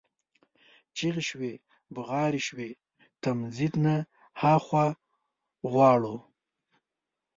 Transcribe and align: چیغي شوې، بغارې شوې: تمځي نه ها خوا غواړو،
چیغي 0.95 1.23
شوې، 1.29 1.53
بغارې 1.95 2.41
شوې: 2.47 2.69
تمځي 3.21 3.67
نه 3.83 3.95
ها 4.39 4.53
خوا 4.65 4.85
غواړو، 5.71 6.15